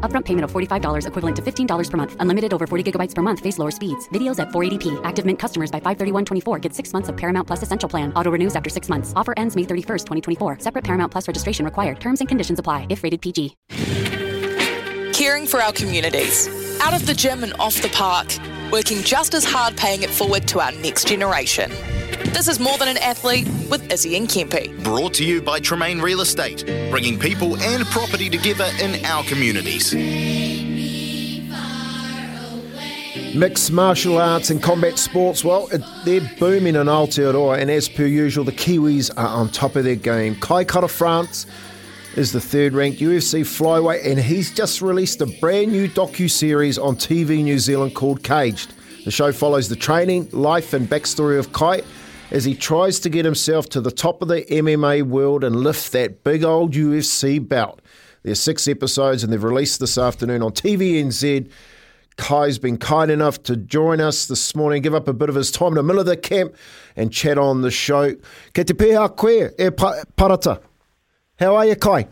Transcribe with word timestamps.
Upfront 0.00 0.24
payment 0.24 0.44
of 0.44 0.50
$45 0.50 1.06
equivalent 1.06 1.36
to 1.36 1.42
$15 1.42 1.90
per 1.90 1.96
month. 1.98 2.16
Unlimited 2.20 2.54
over 2.54 2.66
40 2.66 2.90
gigabytes 2.90 3.14
per 3.14 3.20
month. 3.20 3.40
Face 3.40 3.58
lower 3.58 3.70
speeds. 3.70 4.08
Videos 4.14 4.38
at 4.38 4.48
480p. 4.48 4.98
Active 5.04 5.26
Mint 5.26 5.38
customers 5.38 5.70
by 5.70 5.78
531.24 5.80 6.58
get 6.62 6.72
six 6.72 6.94
months 6.94 7.10
of 7.10 7.18
Paramount 7.18 7.46
Plus 7.46 7.62
Essential 7.62 7.90
Plan. 7.90 8.10
Auto 8.14 8.30
renews 8.30 8.56
after 8.56 8.70
six 8.70 8.88
months. 8.88 9.12
Offer 9.14 9.34
ends 9.36 9.54
May 9.56 9.64
31st, 9.64 10.06
2024. 10.06 10.60
Separate 10.60 10.84
Paramount 10.84 11.12
Plus 11.12 11.28
registration 11.28 11.66
required. 11.66 12.00
Terms 12.00 12.20
and 12.20 12.30
conditions 12.30 12.58
apply 12.58 12.86
if 12.88 13.02
rated 13.02 13.20
PG. 13.20 13.54
Caring 15.12 15.46
for 15.46 15.60
our 15.60 15.72
communities. 15.72 16.48
Out 16.80 16.94
of 16.94 17.04
the 17.04 17.12
gym 17.12 17.44
and 17.44 17.52
off 17.60 17.82
the 17.82 17.90
park. 17.90 18.28
Working 18.72 19.02
just 19.02 19.34
as 19.34 19.44
hard 19.44 19.76
paying 19.76 20.02
it 20.02 20.10
forward 20.10 20.48
to 20.48 20.60
our 20.60 20.72
next 20.72 21.08
generation. 21.08 21.72
This 22.32 22.46
is 22.46 22.60
More 22.60 22.76
Than 22.76 22.88
an 22.88 22.98
Athlete 22.98 23.46
with 23.70 23.90
Izzy 23.90 24.14
and 24.16 24.28
Kempe. 24.28 24.84
Brought 24.84 25.14
to 25.14 25.24
you 25.24 25.40
by 25.40 25.60
Tremain 25.60 26.02
Real 26.02 26.20
Estate, 26.20 26.64
bringing 26.90 27.18
people 27.18 27.56
and 27.56 27.86
property 27.86 28.28
together 28.28 28.68
in 28.80 29.02
our 29.06 29.24
communities. 29.24 29.94
Mixed 33.34 33.72
martial 33.72 34.18
arts 34.18 34.50
and 34.50 34.62
combat 34.62 34.98
sports, 34.98 35.42
well, 35.42 35.68
it, 35.68 35.82
they're 36.04 36.30
booming 36.38 36.76
in 36.76 36.86
Aotearoa, 36.86 37.58
and 37.60 37.70
as 37.70 37.88
per 37.88 38.04
usual, 38.04 38.44
the 38.44 38.52
Kiwis 38.52 39.10
are 39.16 39.26
on 39.26 39.48
top 39.48 39.74
of 39.74 39.84
their 39.84 39.96
game. 39.96 40.34
Kai 40.36 40.64
Kara 40.64 40.88
France 40.88 41.46
is 42.14 42.30
the 42.32 42.40
third 42.40 42.74
ranked 42.74 43.00
UFC 43.00 43.40
flyweight, 43.40 44.06
and 44.06 44.18
he's 44.18 44.54
just 44.54 44.82
released 44.82 45.22
a 45.22 45.26
brand 45.40 45.72
new 45.72 45.88
docu 45.88 46.30
series 46.30 46.76
on 46.76 46.94
TV 46.94 47.42
New 47.42 47.58
Zealand 47.58 47.94
called 47.94 48.22
Caged. 48.22 48.74
The 49.06 49.10
show 49.10 49.32
follows 49.32 49.70
the 49.70 49.76
training, 49.76 50.28
life, 50.32 50.74
and 50.74 50.86
backstory 50.86 51.38
of 51.38 51.52
Kai 51.52 51.82
as 52.30 52.44
he 52.44 52.54
tries 52.54 53.00
to 53.00 53.08
get 53.08 53.24
himself 53.24 53.68
to 53.70 53.80
the 53.80 53.90
top 53.90 54.22
of 54.22 54.28
the 54.28 54.42
MMA 54.42 55.02
world 55.02 55.44
and 55.44 55.56
lift 55.56 55.92
that 55.92 56.24
big 56.24 56.44
old 56.44 56.74
UFC 56.74 57.46
belt. 57.46 57.80
There's 58.22 58.40
six 58.40 58.68
episodes, 58.68 59.24
and 59.24 59.32
they've 59.32 59.42
released 59.42 59.80
this 59.80 59.96
afternoon 59.96 60.42
on 60.42 60.52
TVNZ. 60.52 61.50
Kai's 62.16 62.58
been 62.58 62.76
kind 62.76 63.10
enough 63.10 63.42
to 63.44 63.56
join 63.56 64.00
us 64.00 64.26
this 64.26 64.54
morning, 64.54 64.82
give 64.82 64.94
up 64.94 65.06
a 65.06 65.12
bit 65.12 65.28
of 65.28 65.36
his 65.36 65.50
time 65.50 65.68
in 65.68 65.74
the 65.74 65.82
middle 65.84 66.00
of 66.00 66.06
the 66.06 66.16
camp 66.16 66.54
and 66.96 67.12
chat 67.12 67.38
on 67.38 67.62
the 67.62 67.70
show. 67.70 68.14
Ke 68.52 68.66
te 68.66 68.74
pēha 68.74 69.16
koe, 69.16 69.50
e 69.56 69.70
parata. 69.70 70.60
How 71.38 71.54
are 71.54 71.64
you, 71.64 71.76
Kai? 71.76 72.08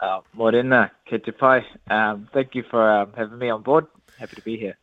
Uh, 0.00 0.20
morena, 0.32 0.90
ke 1.06 1.22
te 1.22 1.30
pai. 1.32 1.64
Um, 1.90 2.28
thank 2.32 2.54
you 2.54 2.64
for 2.70 2.90
um, 2.90 3.12
having 3.14 3.38
me 3.38 3.50
on 3.50 3.62
board. 3.62 3.86
Happy 4.18 4.36
to 4.36 4.42
be 4.42 4.56
here. 4.56 4.76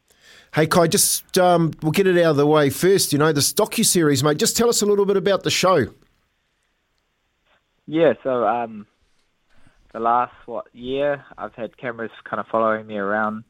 Hey, 0.53 0.65
Kai, 0.65 0.87
just 0.87 1.37
um, 1.37 1.71
we'll 1.81 1.91
get 1.91 2.07
it 2.07 2.17
out 2.17 2.31
of 2.31 2.37
the 2.37 2.47
way 2.47 2.69
first. 2.69 3.13
You 3.13 3.19
know, 3.19 3.31
this 3.31 3.53
docu 3.53 3.85
series, 3.85 4.23
mate. 4.23 4.37
Just 4.37 4.57
tell 4.57 4.69
us 4.69 4.81
a 4.81 4.85
little 4.85 5.05
bit 5.05 5.17
about 5.17 5.43
the 5.43 5.51
show. 5.51 5.87
Yeah, 7.85 8.13
so 8.23 8.45
um, 8.45 8.87
the 9.93 9.99
last 9.99 10.33
what 10.45 10.65
year, 10.73 11.23
I've 11.37 11.53
had 11.55 11.77
cameras 11.77 12.11
kind 12.23 12.39
of 12.39 12.47
following 12.47 12.85
me 12.87 12.97
around. 12.97 13.43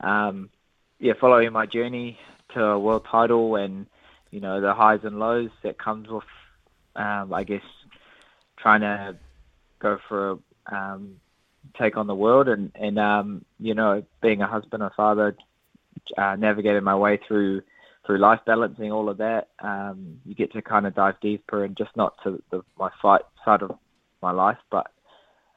Um, 0.00 0.50
yeah, 0.98 1.14
following 1.20 1.52
my 1.52 1.66
journey 1.66 2.18
to 2.54 2.62
a 2.62 2.78
world 2.78 3.06
title 3.10 3.56
and 3.56 3.86
you 4.30 4.40
know 4.40 4.60
the 4.60 4.74
highs 4.74 5.00
and 5.02 5.18
lows 5.18 5.50
that 5.62 5.78
comes 5.78 6.08
with, 6.08 6.24
um, 6.94 7.32
I 7.32 7.44
guess, 7.44 7.62
trying 8.58 8.80
to 8.80 9.16
go 9.78 9.98
for 10.08 10.30
a 10.30 10.38
um, 10.74 11.16
take 11.78 11.96
on 11.96 12.06
the 12.06 12.14
world 12.14 12.48
and 12.48 12.72
and 12.74 12.98
um, 12.98 13.44
you 13.58 13.74
know 13.74 14.02
being 14.22 14.42
a 14.42 14.46
husband 14.46 14.82
and 14.82 14.92
father, 14.94 15.36
uh, 16.16 16.36
navigating 16.36 16.84
my 16.84 16.96
way 16.96 17.18
through 17.26 17.62
through 18.04 18.18
life 18.18 18.40
balancing 18.46 18.92
all 18.92 19.08
of 19.08 19.18
that. 19.18 19.48
Um, 19.58 20.20
you 20.24 20.34
get 20.34 20.52
to 20.52 20.62
kind 20.62 20.86
of 20.86 20.94
dive 20.94 21.20
deeper 21.20 21.64
and 21.64 21.76
just 21.76 21.96
not 21.96 22.14
to 22.22 22.40
the, 22.50 22.62
my 22.78 22.90
fight 23.02 23.22
side 23.44 23.62
of 23.62 23.72
my 24.22 24.30
life, 24.30 24.58
but 24.70 24.92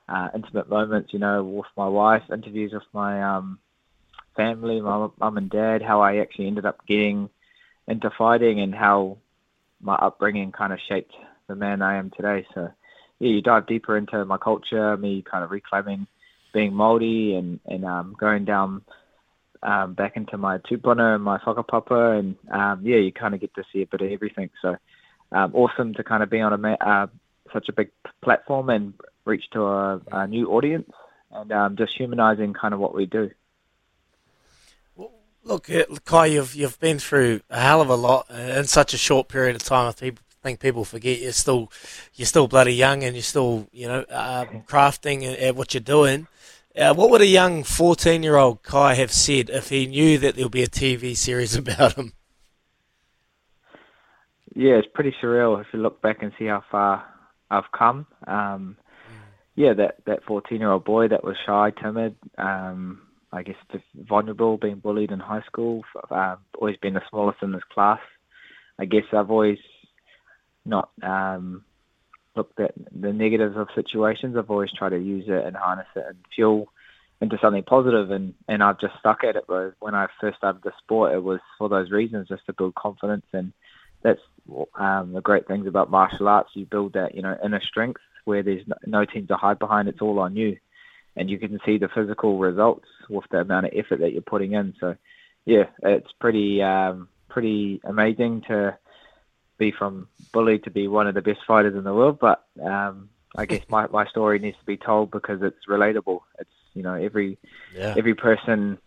uh, 0.08 0.30
intimate 0.34 0.68
moments. 0.70 1.14
You 1.14 1.20
know, 1.20 1.44
with 1.44 1.68
my 1.78 1.88
wife, 1.88 2.24
interviews 2.32 2.74
with 2.74 2.84
my 2.92 3.22
um, 3.22 3.60
family, 4.36 4.82
my 4.82 5.08
mum 5.20 5.38
and 5.38 5.50
dad, 5.50 5.82
how 5.82 6.02
I 6.02 6.18
actually 6.18 6.48
ended 6.48 6.66
up 6.66 6.86
getting 6.88 7.30
into 7.88 8.10
fighting 8.18 8.62
and 8.62 8.74
how 8.74 9.18
my 9.82 9.96
upbringing 9.96 10.52
kind 10.52 10.74
of 10.74 10.80
shaped 10.88 11.14
the 11.48 11.56
man 11.56 11.82
I 11.82 11.98
am 11.98 12.12
today. 12.12 12.46
So 12.54 12.70
yeah, 13.20 13.30
you 13.30 13.42
dive 13.42 13.68
deeper 13.68 13.98
into 13.98 14.26
my 14.26 14.38
culture, 14.38 14.98
me 14.98 15.22
kind 15.22 15.44
of 15.44 15.52
reclaiming 15.52 16.08
being 16.54 16.74
Maori 16.74 17.36
and 17.36 17.60
and 17.66 17.86
um, 17.86 18.16
going 18.20 18.46
down 18.46 18.82
um, 19.64 19.94
back 19.94 20.16
into 20.16 20.38
my 20.38 20.58
tupuna 20.60 21.16
and 21.16 21.24
my 21.24 21.38
whakapapa, 21.38 22.20
and 22.20 22.36
um, 22.52 22.82
yeah, 22.86 22.98
you 22.98 23.12
kind 23.12 23.34
of 23.34 23.42
get 23.42 23.54
to 23.56 23.64
see 23.72 23.82
a 23.82 23.88
bit 23.88 24.02
of 24.02 24.12
everything. 24.12 24.50
So 24.62 24.78
um, 25.32 25.54
awesome 25.56 25.94
to 25.96 26.04
kind 26.04 26.24
of 26.24 26.30
be 26.30 26.40
on 26.42 26.66
a 26.66 26.72
uh, 26.74 27.08
such 27.52 27.70
a 27.70 27.74
big 27.74 27.92
platform 28.22 28.70
and 28.70 28.94
reach 29.26 29.50
to 29.52 29.64
a, 29.64 30.02
a 30.12 30.28
new 30.28 30.50
audience, 30.50 30.92
and 31.32 31.52
um, 31.52 31.76
just 31.76 31.96
humanizing 31.96 32.54
kind 32.54 32.74
of 32.74 32.80
what 32.80 32.96
we 32.96 33.06
do. 33.06 33.32
Look, 35.44 35.70
Kai, 36.06 36.28
you've 36.28 36.54
you've 36.56 36.80
been 36.80 37.00
through 37.00 37.42
a 37.50 37.60
hell 37.60 37.82
of 37.82 37.90
a 37.90 37.96
lot 37.96 38.30
in 38.30 38.66
such 38.66 38.94
a 38.94 38.98
short 38.98 39.30
period 39.30 39.56
of 39.56 39.64
time. 39.64 39.88
I 39.88 39.92
think 39.92 40.20
think 40.42 40.60
people 40.60 40.86
forget 40.86 41.20
you're 41.20 41.32
still 41.32 41.72
you're 42.16 42.26
still 42.26 42.48
bloody 42.48 42.74
young 42.74 43.04
and 43.04 43.16
you're 43.16 43.24
still 43.24 43.68
you 43.72 43.88
know 43.88 44.02
uh, 44.10 44.46
crafting 44.68 45.42
at 45.42 45.56
what 45.56 45.74
you're 45.74 45.82
doing. 45.82 46.28
Uh, 46.80 46.94
what 46.94 47.10
would 47.10 47.20
a 47.20 47.28
young 47.28 47.62
14 47.62 48.24
year 48.24 48.38
old 48.38 48.64
Kai 48.64 48.94
have 48.94 49.12
said 49.12 49.50
if 49.50 49.68
he 49.68 49.86
knew 49.86 50.18
that 50.18 50.36
there'll 50.36 50.50
be 50.50 50.64
a 50.64 50.68
TV 50.68 51.16
series 51.16 51.54
about 51.58 51.94
him? 51.94 52.14
Yeah, 54.56 54.76
it's 54.76 54.88
pretty 54.94 55.14
surreal 55.22 55.60
if 55.60 55.68
you 55.74 55.80
look 55.80 56.02
back 56.02 56.24
and 56.24 56.32
see 56.40 56.46
how 56.46 56.64
far 56.72 57.04
I've 57.52 57.72
come. 57.78 58.08
Um, 58.26 58.78
yeah, 59.56 59.74
that 59.74 59.98
that 60.06 60.24
14 60.24 60.58
year 60.58 60.72
old 60.72 60.86
boy 60.86 61.10
that 61.10 61.24
was 61.24 61.36
shy, 61.46 61.72
timid, 61.82 62.16
um, 62.38 63.02
I 63.34 63.44
guess 63.44 63.58
vulnerable, 63.96 64.58
being 64.58 64.80
bullied 64.80 65.12
in 65.12 65.20
high 65.20 65.44
school, 65.48 65.84
uh, 66.10 66.38
always 66.58 66.78
been 66.78 66.94
the 66.94 67.02
smallest 67.10 67.44
in 67.44 67.52
his 67.52 67.64
class. 67.74 68.00
I 68.80 68.86
guess 68.86 69.04
I've 69.12 69.30
always 69.30 69.60
not 70.66 70.92
um, 71.04 71.66
looked 72.40 72.60
at 72.62 72.72
the 72.92 73.12
negatives 73.12 73.58
of 73.58 73.68
situations. 73.76 74.38
I've 74.38 74.50
always 74.50 74.72
tried 74.72 74.92
to 74.92 74.98
use 74.98 75.26
it 75.28 75.46
and 75.46 75.56
harness 75.58 75.88
it 75.94 76.06
and 76.08 76.18
fuel 76.34 76.70
into 77.22 77.38
something 77.42 77.64
positive, 77.64 78.12
and 78.12 78.34
and 78.48 78.64
I've 78.64 78.80
just 78.80 78.94
stuck 79.00 79.26
at 79.26 79.36
it. 79.36 79.44
But 79.48 79.74
when 79.80 79.94
I 79.94 80.08
first 80.22 80.38
started 80.38 80.64
the 80.64 80.72
sport, 80.82 81.14
it 81.14 81.22
was 81.22 81.42
for 81.58 81.68
those 81.68 81.92
reasons, 81.92 82.30
just 82.30 82.46
to 82.46 82.54
build 82.54 82.76
confidence, 82.76 83.26
and 83.34 83.52
that's 84.04 84.22
um, 84.76 85.12
the 85.14 85.22
great 85.22 85.48
things 85.48 85.68
about 85.68 85.92
martial 85.92 86.30
arts. 86.30 86.52
You 86.54 86.66
build 86.66 86.94
that 86.94 87.16
you 87.16 87.22
know 87.22 87.36
inner 87.44 87.62
strength 87.62 88.02
where 88.24 88.42
there's 88.42 88.66
no, 88.68 88.76
no 88.86 89.06
team 89.06 89.28
to 89.28 89.36
hide 89.36 89.60
behind. 89.60 89.90
It's 89.90 90.02
all 90.02 90.20
on 90.20 90.38
you, 90.38 90.58
and 91.18 91.30
you 91.30 91.38
can 91.38 91.60
see 91.66 91.78
the 91.78 91.90
physical 91.94 92.40
results 92.40 92.88
with 93.10 93.26
the 93.32 93.40
amount 93.40 93.66
of 93.66 93.74
effort 93.76 94.00
that 94.00 94.14
you're 94.14 94.22
putting 94.22 94.54
in. 94.54 94.74
So, 94.80 94.96
yeah, 95.46 95.66
it's 95.84 96.12
pretty 96.22 96.62
um, 96.62 97.10
pretty 97.28 97.82
amazing 97.84 98.44
to 98.48 98.78
be 99.60 99.72
from 99.72 100.08
bully 100.34 100.58
to 100.60 100.72
be 100.72 100.88
one 100.88 101.06
of 101.06 101.14
the 101.14 101.22
best 101.22 101.42
fighters 101.46 101.76
in 101.76 101.84
the 101.84 101.94
world. 101.94 102.18
But 102.20 102.44
um, 102.64 103.10
I 103.36 103.46
guess 103.46 103.62
my, 103.70 103.86
my 103.88 104.08
story 104.08 104.40
needs 104.40 104.58
to 104.58 104.66
be 104.66 104.78
told 104.78 105.12
because 105.12 105.44
it's 105.44 105.68
relatable. 105.68 106.22
It's 106.40 106.50
you 106.74 106.82
know 106.82 106.96
every 106.96 107.38
yeah. 107.76 107.94
every 107.96 108.16
person 108.16 108.80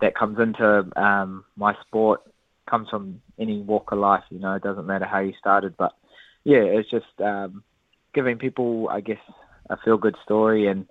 that 0.00 0.16
comes 0.16 0.40
into 0.40 0.86
um, 0.96 1.44
my 1.56 1.76
sport 1.82 2.22
comes 2.68 2.88
from 2.88 3.20
any 3.38 3.60
walk 3.60 3.92
of 3.92 3.98
life. 3.98 4.24
You 4.30 4.40
know, 4.40 4.54
it 4.54 4.62
doesn't 4.62 4.86
matter 4.86 5.04
how 5.04 5.20
you 5.20 5.34
started, 5.38 5.76
but 5.76 5.92
yeah, 6.42 6.58
it's 6.58 6.90
just 6.90 7.20
um, 7.20 7.62
giving 8.12 8.38
people, 8.38 8.88
I 8.90 9.00
guess, 9.00 9.20
a 9.70 9.76
feel 9.76 9.96
good 9.96 10.16
story. 10.24 10.66
And 10.66 10.86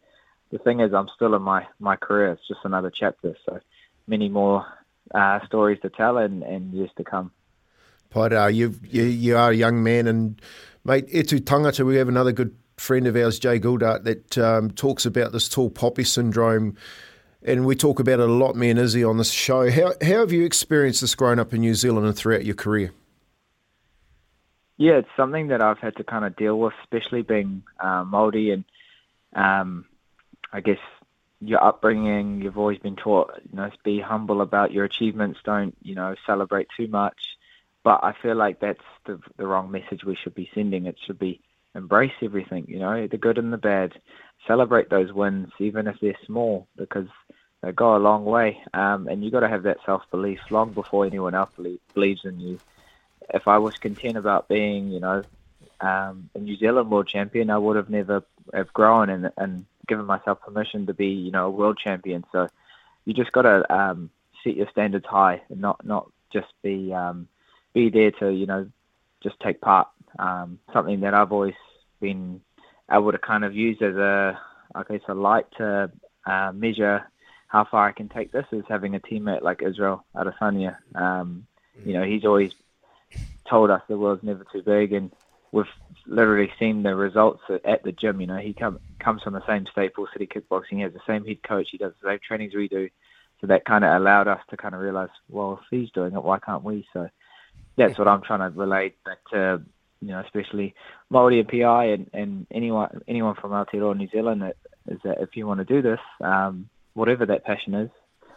the 0.51 0.59
thing 0.59 0.79
is, 0.79 0.93
I'm 0.93 1.09
still 1.15 1.35
in 1.35 1.41
my 1.41 1.65
my 1.79 1.95
career. 1.95 2.31
It's 2.31 2.47
just 2.47 2.61
another 2.63 2.91
chapter. 2.91 3.35
So 3.45 3.59
many 4.07 4.29
more 4.29 4.65
uh, 5.13 5.45
stories 5.45 5.79
to 5.81 5.89
tell 5.89 6.17
and, 6.17 6.43
and 6.43 6.73
years 6.73 6.91
to 6.97 7.03
come. 7.03 7.31
Paira, 8.13 8.53
you 8.53 8.75
you 8.89 9.35
are 9.37 9.51
a 9.51 9.55
young 9.55 9.83
man, 9.83 10.07
and 10.07 10.41
mate, 10.83 11.07
etu 11.07 11.39
tangata. 11.39 11.85
We 11.85 11.95
have 11.95 12.09
another 12.09 12.31
good 12.31 12.55
friend 12.77 13.07
of 13.07 13.15
ours, 13.15 13.39
Jay 13.39 13.59
Gouldart, 13.59 14.03
that 14.03 14.37
um, 14.37 14.71
talks 14.71 15.05
about 15.05 15.31
this 15.31 15.49
tall 15.49 15.69
poppy 15.69 16.03
syndrome. 16.03 16.75
and 17.45 17.65
we 17.65 17.75
talk 17.75 17.99
about 17.99 18.19
it 18.19 18.29
a 18.29 18.31
lot, 18.31 18.55
me 18.55 18.69
and 18.69 18.79
Izzy, 18.79 19.03
on 19.03 19.17
this 19.17 19.31
show. 19.31 19.69
How, 19.69 19.93
how 20.01 20.19
have 20.19 20.31
you 20.31 20.45
experienced 20.45 21.01
this 21.01 21.15
growing 21.15 21.39
up 21.39 21.53
in 21.53 21.61
New 21.61 21.75
Zealand 21.75 22.07
and 22.07 22.15
throughout 22.15 22.45
your 22.45 22.55
career? 22.55 22.91
Yeah, 24.77 24.93
it's 24.93 25.09
something 25.15 25.47
that 25.47 25.61
I've 25.61 25.77
had 25.77 25.95
to 25.97 26.03
kind 26.03 26.25
of 26.25 26.35
deal 26.35 26.57
with, 26.57 26.73
especially 26.83 27.21
being 27.21 27.63
uh, 27.79 28.03
Māori 28.03 28.53
and 28.53 28.63
um, 29.35 29.85
I 30.51 30.61
guess 30.61 30.79
your 31.41 31.63
upbringing. 31.63 32.41
You've 32.41 32.57
always 32.57 32.79
been 32.79 32.95
taught, 32.95 33.39
you 33.49 33.57
know, 33.57 33.69
be 33.83 33.99
humble 33.99 34.41
about 34.41 34.71
your 34.71 34.85
achievements. 34.85 35.39
Don't, 35.43 35.75
you 35.81 35.95
know, 35.95 36.15
celebrate 36.25 36.67
too 36.75 36.87
much. 36.87 37.37
But 37.83 38.03
I 38.03 38.13
feel 38.21 38.35
like 38.35 38.59
that's 38.59 38.79
the, 39.05 39.19
the 39.37 39.45
wrong 39.45 39.71
message 39.71 40.03
we 40.05 40.15
should 40.15 40.35
be 40.35 40.49
sending. 40.53 40.85
It 40.85 40.97
should 41.05 41.19
be 41.19 41.41
embrace 41.75 42.13
everything, 42.21 42.65
you 42.67 42.79
know, 42.79 43.07
the 43.07 43.17
good 43.17 43.37
and 43.37 43.51
the 43.51 43.57
bad. 43.57 43.93
Celebrate 44.47 44.89
those 44.89 45.11
wins, 45.11 45.49
even 45.59 45.87
if 45.87 45.99
they're 45.99 46.17
small, 46.25 46.67
because 46.75 47.07
they 47.61 47.71
go 47.71 47.95
a 47.95 47.97
long 47.97 48.25
way. 48.25 48.61
Um, 48.73 49.07
and 49.07 49.23
you 49.23 49.31
got 49.31 49.41
to 49.41 49.49
have 49.49 49.63
that 49.63 49.77
self 49.85 50.03
belief 50.11 50.39
long 50.49 50.73
before 50.73 51.05
anyone 51.05 51.33
else 51.33 51.49
believe, 51.55 51.79
believes 51.93 52.25
in 52.25 52.39
you. 52.39 52.59
If 53.33 53.47
I 53.47 53.57
was 53.57 53.77
content 53.77 54.17
about 54.17 54.47
being, 54.47 54.89
you 54.89 54.99
know, 54.99 55.23
um, 55.79 56.29
a 56.35 56.39
New 56.39 56.57
Zealand 56.57 56.89
world 56.91 57.07
champion, 57.07 57.49
I 57.49 57.57
would 57.57 57.75
have 57.75 57.89
never 57.89 58.23
have 58.53 58.71
grown 58.73 59.09
and, 59.09 59.31
and 59.37 59.65
given 59.87 60.05
myself 60.05 60.41
permission 60.41 60.85
to 60.87 60.93
be, 60.93 61.07
you 61.07 61.31
know, 61.31 61.47
a 61.47 61.51
world 61.51 61.77
champion. 61.77 62.25
So 62.31 62.47
you 63.05 63.13
just 63.13 63.31
got 63.31 63.43
to 63.43 63.73
um, 63.73 64.09
set 64.43 64.55
your 64.55 64.69
standards 64.69 65.05
high 65.05 65.41
and 65.49 65.61
not 65.61 65.85
not 65.85 66.09
just 66.31 66.47
be 66.61 66.93
um, 66.93 67.27
be 67.73 67.89
there 67.89 68.11
to, 68.11 68.31
you 68.31 68.45
know, 68.45 68.69
just 69.21 69.39
take 69.39 69.61
part. 69.61 69.87
Um, 70.19 70.59
something 70.71 71.01
that 71.01 71.13
I've 71.13 71.31
always 71.31 71.55
been 71.99 72.41
able 72.91 73.11
to 73.11 73.17
kind 73.17 73.43
of 73.43 73.55
use 73.55 73.77
as 73.81 73.95
a, 73.95 74.39
I 74.75 74.83
guess, 74.83 75.01
a 75.07 75.13
light 75.13 75.47
to 75.57 75.91
uh, 76.25 76.51
measure 76.53 77.09
how 77.47 77.65
far 77.65 77.87
I 77.87 77.91
can 77.91 78.09
take 78.09 78.31
this 78.31 78.45
is 78.51 78.63
having 78.67 78.95
a 78.95 78.99
teammate 78.99 79.41
like 79.41 79.61
Israel 79.61 80.05
Adesanya. 80.15 80.77
Um, 80.95 81.45
you 81.85 81.93
know, 81.93 82.03
he's 82.03 82.25
always 82.25 82.51
told 83.47 83.69
us 83.69 83.81
the 83.87 83.97
world's 83.97 84.23
never 84.23 84.45
too 84.51 84.61
big, 84.61 84.93
and 84.93 85.11
we've 85.51 85.65
literally 86.05 86.51
seen 86.59 86.83
the 86.83 86.95
results 86.95 87.41
at 87.63 87.83
the 87.83 87.91
gym. 87.91 88.21
You 88.21 88.27
know, 88.27 88.37
he 88.37 88.53
come, 88.53 88.79
comes 88.99 89.21
from 89.21 89.33
the 89.33 89.45
same 89.45 89.65
Staple 89.71 90.07
City 90.11 90.27
Kickboxing. 90.27 90.77
He 90.77 90.81
has 90.81 90.93
the 90.93 90.99
same 91.07 91.25
head 91.25 91.43
coach. 91.43 91.67
He 91.71 91.77
does 91.77 91.93
the 92.01 92.09
same 92.09 92.19
trainings 92.27 92.55
we 92.55 92.67
do. 92.67 92.89
So 93.39 93.47
that 93.47 93.65
kind 93.65 93.83
of 93.83 94.01
allowed 94.01 94.27
us 94.27 94.39
to 94.49 94.57
kind 94.57 94.73
of 94.73 94.81
realize, 94.81 95.09
well, 95.29 95.59
if 95.61 95.67
he's 95.69 95.91
doing 95.91 96.13
it, 96.13 96.23
why 96.23 96.39
can't 96.39 96.63
we? 96.63 96.87
So 96.93 97.09
that's 97.77 97.97
what 97.97 98.07
I'm 98.07 98.21
trying 98.21 98.39
to 98.39 98.57
relate 98.57 99.03
back 99.03 99.19
to, 99.31 99.61
you 100.01 100.09
know, 100.09 100.19
especially 100.19 100.75
Māori 101.11 101.39
and 101.39 101.47
PI 101.47 101.85
and, 101.85 102.09
and 102.13 102.47
anyone 102.51 103.01
anyone 103.07 103.35
from 103.35 103.51
Aotearoa 103.51 103.97
New 103.97 104.09
Zealand 104.09 104.41
that, 104.41 104.57
is 104.87 104.99
that 105.03 105.21
if 105.21 105.35
you 105.35 105.47
want 105.47 105.59
to 105.59 105.65
do 105.65 105.81
this, 105.81 105.99
um, 106.21 106.69
whatever 106.93 107.25
that 107.25 107.45
passion 107.45 107.73
is, 107.73 107.89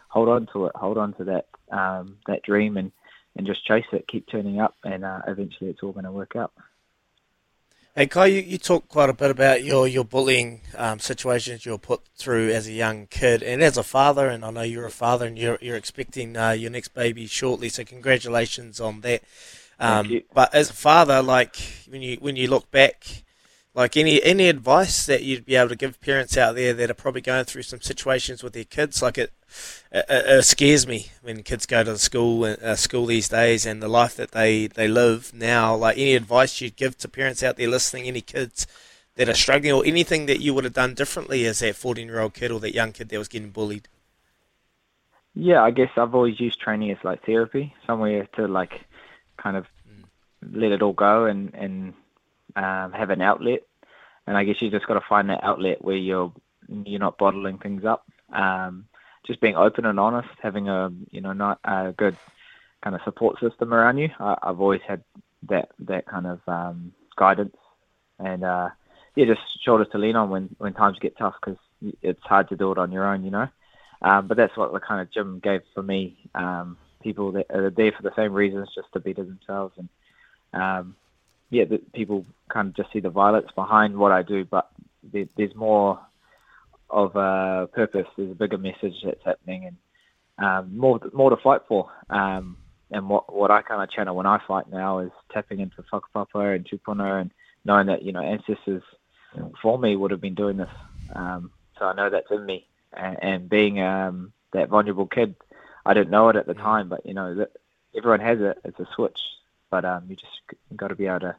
hold 0.08 0.28
on 0.28 0.48
to 0.52 0.66
it, 0.66 0.72
hold 0.74 0.98
on 0.98 1.12
to 1.14 1.24
that 1.24 1.46
um, 1.70 2.16
that 2.26 2.42
dream 2.42 2.76
and, 2.76 2.92
and 3.36 3.46
just 3.46 3.66
chase 3.66 3.84
it, 3.92 4.08
keep 4.08 4.26
turning 4.30 4.60
up, 4.60 4.74
and 4.84 5.04
uh, 5.04 5.20
eventually 5.26 5.70
it's 5.70 5.82
all 5.82 5.92
going 5.92 6.04
to 6.04 6.12
work 6.12 6.36
out. 6.36 6.52
Hey 7.98 8.08
Kai, 8.08 8.26
you, 8.26 8.42
you 8.42 8.58
talk 8.58 8.88
quite 8.88 9.08
a 9.08 9.14
bit 9.14 9.30
about 9.30 9.64
your 9.64 9.88
your 9.88 10.04
bullying 10.04 10.60
um, 10.76 10.98
situations 10.98 11.64
you 11.64 11.72
were 11.72 11.78
put 11.78 12.02
through 12.14 12.50
as 12.50 12.66
a 12.66 12.72
young 12.72 13.06
kid 13.06 13.42
and 13.42 13.62
as 13.62 13.78
a 13.78 13.82
father, 13.82 14.28
and 14.28 14.44
I 14.44 14.50
know 14.50 14.60
you're 14.60 14.84
a 14.84 14.90
father 14.90 15.24
and 15.24 15.38
you're 15.38 15.56
you're 15.62 15.76
expecting 15.76 16.36
uh, 16.36 16.50
your 16.50 16.70
next 16.70 16.88
baby 16.88 17.26
shortly. 17.26 17.70
So 17.70 17.84
congratulations 17.84 18.82
on 18.82 19.00
that. 19.00 19.22
Um, 19.80 20.20
but 20.34 20.54
as 20.54 20.68
a 20.68 20.74
father, 20.74 21.22
like 21.22 21.56
when 21.88 22.02
you 22.02 22.18
when 22.20 22.36
you 22.36 22.48
look 22.48 22.70
back 22.70 23.24
like 23.76 23.94
any 23.94 24.22
any 24.22 24.48
advice 24.48 25.04
that 25.04 25.22
you'd 25.22 25.44
be 25.44 25.54
able 25.54 25.68
to 25.68 25.76
give 25.76 26.00
parents 26.00 26.36
out 26.38 26.54
there 26.54 26.72
that 26.72 26.90
are 26.90 26.94
probably 26.94 27.20
going 27.20 27.44
through 27.44 27.62
some 27.62 27.82
situations 27.82 28.42
with 28.42 28.54
their 28.54 28.64
kids? 28.64 29.02
Like 29.02 29.18
it, 29.18 29.32
it, 29.92 30.06
it 30.08 30.44
scares 30.46 30.86
me 30.86 31.08
when 31.20 31.42
kids 31.42 31.66
go 31.66 31.84
to 31.84 31.92
the 31.92 31.98
school 31.98 32.44
uh, 32.44 32.74
school 32.74 33.04
these 33.04 33.28
days 33.28 33.66
and 33.66 33.82
the 33.82 33.88
life 33.88 34.16
that 34.16 34.30
they, 34.30 34.66
they 34.66 34.88
live 34.88 35.32
now. 35.34 35.76
Like 35.76 35.98
any 35.98 36.14
advice 36.14 36.58
you'd 36.62 36.76
give 36.76 36.96
to 36.98 37.08
parents 37.08 37.42
out 37.42 37.58
there 37.58 37.68
listening, 37.68 38.06
any 38.06 38.22
kids 38.22 38.66
that 39.16 39.28
are 39.28 39.34
struggling, 39.34 39.74
or 39.74 39.84
anything 39.84 40.24
that 40.24 40.40
you 40.40 40.54
would 40.54 40.64
have 40.64 40.72
done 40.72 40.94
differently 40.94 41.44
as 41.44 41.58
that 41.58 41.76
fourteen 41.76 42.06
year 42.06 42.20
old 42.20 42.32
kid 42.32 42.50
or 42.50 42.58
that 42.60 42.74
young 42.74 42.92
kid 42.92 43.10
that 43.10 43.18
was 43.18 43.28
getting 43.28 43.50
bullied. 43.50 43.88
Yeah, 45.34 45.62
I 45.62 45.70
guess 45.70 45.90
I've 45.98 46.14
always 46.14 46.40
used 46.40 46.58
training 46.60 46.92
as 46.92 47.04
like 47.04 47.26
therapy, 47.26 47.74
somewhere 47.86 48.26
to 48.36 48.48
like 48.48 48.86
kind 49.36 49.58
of 49.58 49.66
mm. 49.86 50.04
let 50.50 50.72
it 50.72 50.80
all 50.80 50.94
go 50.94 51.26
and 51.26 51.52
and 51.52 51.92
um, 52.56 52.92
have 52.92 53.10
an 53.10 53.22
outlet, 53.22 53.60
and 54.26 54.36
I 54.36 54.44
guess 54.44 54.60
you 54.60 54.70
just 54.70 54.86
got 54.86 54.94
to 54.94 55.06
find 55.08 55.30
that 55.30 55.44
outlet 55.44 55.84
where 55.84 55.96
you're 55.96 56.32
you're 56.68 56.98
not 57.00 57.18
bottling 57.18 57.58
things 57.58 57.84
up. 57.84 58.06
Um, 58.32 58.86
just 59.26 59.40
being 59.40 59.56
open 59.56 59.86
and 59.86 60.00
honest, 60.00 60.28
having 60.42 60.68
a 60.68 60.90
you 61.10 61.20
know 61.20 61.32
not 61.32 61.60
a 61.64 61.92
good 61.96 62.16
kind 62.82 62.96
of 62.96 63.02
support 63.02 63.38
system 63.40 63.72
around 63.72 63.98
you. 63.98 64.10
I, 64.18 64.36
have 64.42 64.60
always 64.60 64.80
had 64.86 65.04
that 65.48 65.70
that 65.80 66.06
kind 66.06 66.26
of 66.26 66.40
um, 66.48 66.92
guidance, 67.16 67.56
and 68.18 68.42
uh, 68.42 68.70
yeah, 69.14 69.26
just 69.26 69.40
shoulders 69.64 69.88
to 69.92 69.98
lean 69.98 70.16
on 70.16 70.30
when 70.30 70.54
when 70.58 70.72
times 70.72 70.98
get 70.98 71.16
tough 71.16 71.34
because 71.40 71.58
it's 72.02 72.22
hard 72.22 72.48
to 72.48 72.56
do 72.56 72.72
it 72.72 72.78
on 72.78 72.92
your 72.92 73.06
own, 73.06 73.24
you 73.24 73.30
know. 73.30 73.48
Um, 74.02 74.26
but 74.26 74.36
that's 74.36 74.56
what 74.56 74.72
the 74.72 74.80
kind 74.80 75.00
of 75.00 75.12
gym 75.12 75.40
gave 75.42 75.62
for 75.74 75.82
me. 75.82 76.28
Um, 76.34 76.76
people 77.02 77.32
that 77.32 77.46
are 77.50 77.70
there 77.70 77.92
for 77.92 78.02
the 78.02 78.14
same 78.16 78.32
reasons, 78.32 78.68
just 78.74 78.92
to 78.92 79.00
better 79.00 79.24
themselves, 79.24 79.74
and 79.78 79.88
um, 80.52 80.96
yeah, 81.50 81.64
the, 81.64 81.78
people 81.94 82.24
kind 82.48 82.68
of 82.68 82.76
just 82.76 82.92
see 82.92 83.00
the 83.00 83.10
violence 83.10 83.48
behind 83.54 83.96
what 83.96 84.12
I 84.12 84.22
do, 84.22 84.44
but 84.44 84.70
there, 85.02 85.26
there's 85.36 85.54
more 85.54 86.00
of 86.90 87.16
a 87.16 87.68
purpose. 87.72 88.06
There's 88.16 88.32
a 88.32 88.34
bigger 88.34 88.58
message 88.58 88.94
that's 89.04 89.24
happening, 89.24 89.66
and 89.66 89.76
um, 90.38 90.78
more 90.78 91.00
more 91.12 91.30
to 91.30 91.36
fight 91.36 91.62
for. 91.68 91.90
Um, 92.10 92.56
and 92.90 93.08
what 93.08 93.34
what 93.34 93.50
I 93.50 93.62
kind 93.62 93.82
of 93.82 93.90
channel 93.90 94.16
when 94.16 94.26
I 94.26 94.40
fight 94.46 94.70
now 94.70 95.00
is 95.00 95.10
tapping 95.32 95.60
into 95.60 95.82
whakapapa 95.92 96.54
and 96.54 96.66
tupuna, 96.66 97.20
and 97.20 97.30
knowing 97.64 97.86
that 97.86 98.02
you 98.02 98.12
know 98.12 98.22
ancestors 98.22 98.82
for 99.60 99.78
me 99.78 99.96
would 99.96 100.10
have 100.10 100.20
been 100.20 100.34
doing 100.34 100.56
this. 100.56 100.70
Um, 101.14 101.50
so 101.78 101.86
I 101.86 101.94
know 101.94 102.10
that's 102.10 102.30
in 102.30 102.44
me, 102.44 102.66
and, 102.92 103.18
and 103.22 103.48
being 103.48 103.80
um, 103.80 104.32
that 104.52 104.68
vulnerable 104.68 105.06
kid, 105.06 105.34
I 105.84 105.94
didn't 105.94 106.10
know 106.10 106.28
it 106.28 106.36
at 106.36 106.46
the 106.46 106.54
mm. 106.54 106.62
time, 106.62 106.88
but 106.88 107.04
you 107.06 107.14
know 107.14 107.34
that 107.36 107.52
everyone 107.96 108.20
has 108.20 108.40
it. 108.40 108.58
It's 108.64 108.80
a 108.80 108.88
switch 108.94 109.20
but 109.70 109.84
um, 109.84 110.04
you 110.08 110.16
just 110.16 110.58
got 110.76 110.88
to 110.88 110.94
be 110.94 111.06
able 111.06 111.20
to 111.20 111.36